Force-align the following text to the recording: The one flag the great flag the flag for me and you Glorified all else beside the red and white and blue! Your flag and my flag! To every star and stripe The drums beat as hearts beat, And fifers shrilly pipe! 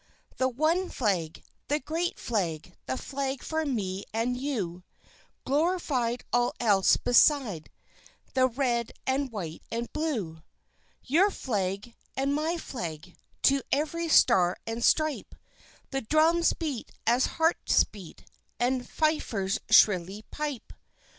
The 0.37 0.49
one 0.49 0.89
flag 0.89 1.43
the 1.67 1.79
great 1.79 2.17
flag 2.19 2.73
the 2.87 2.97
flag 2.97 3.43
for 3.43 3.67
me 3.67 4.03
and 4.11 4.35
you 4.35 4.81
Glorified 5.45 6.23
all 6.33 6.55
else 6.59 6.97
beside 6.97 7.69
the 8.33 8.47
red 8.47 8.93
and 9.05 9.31
white 9.31 9.61
and 9.71 9.93
blue! 9.93 10.41
Your 11.03 11.29
flag 11.29 11.93
and 12.17 12.33
my 12.33 12.57
flag! 12.57 13.15
To 13.43 13.61
every 13.71 14.09
star 14.09 14.57
and 14.65 14.83
stripe 14.83 15.35
The 15.91 16.01
drums 16.01 16.53
beat 16.53 16.91
as 17.05 17.27
hearts 17.37 17.83
beat, 17.83 18.25
And 18.59 18.89
fifers 18.89 19.59
shrilly 19.69 20.23
pipe! 20.31 20.73